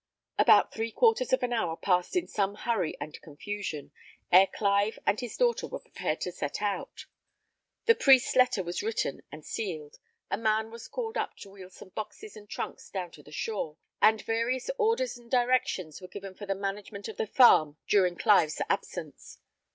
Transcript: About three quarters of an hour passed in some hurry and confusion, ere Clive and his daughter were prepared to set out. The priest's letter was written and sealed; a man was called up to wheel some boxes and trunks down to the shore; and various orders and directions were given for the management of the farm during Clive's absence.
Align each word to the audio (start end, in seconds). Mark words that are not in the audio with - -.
About 0.39 0.73
three 0.73 0.89
quarters 0.89 1.31
of 1.31 1.43
an 1.43 1.53
hour 1.53 1.77
passed 1.77 2.15
in 2.15 2.25
some 2.27 2.55
hurry 2.55 2.97
and 2.99 3.21
confusion, 3.21 3.91
ere 4.31 4.47
Clive 4.47 4.97
and 5.05 5.19
his 5.19 5.37
daughter 5.37 5.67
were 5.67 5.77
prepared 5.79 6.19
to 6.21 6.31
set 6.31 6.59
out. 6.59 7.05
The 7.85 7.93
priest's 7.93 8.35
letter 8.35 8.63
was 8.63 8.81
written 8.81 9.21
and 9.31 9.45
sealed; 9.45 9.99
a 10.31 10.39
man 10.39 10.71
was 10.71 10.87
called 10.87 11.17
up 11.17 11.37
to 11.41 11.51
wheel 11.51 11.69
some 11.69 11.89
boxes 11.89 12.35
and 12.35 12.49
trunks 12.49 12.89
down 12.89 13.11
to 13.11 13.21
the 13.21 13.31
shore; 13.31 13.77
and 14.01 14.23
various 14.23 14.71
orders 14.79 15.19
and 15.19 15.29
directions 15.29 16.01
were 16.01 16.07
given 16.07 16.33
for 16.33 16.47
the 16.47 16.55
management 16.55 17.07
of 17.07 17.17
the 17.17 17.27
farm 17.27 17.77
during 17.87 18.15
Clive's 18.15 18.59
absence. 18.69 19.37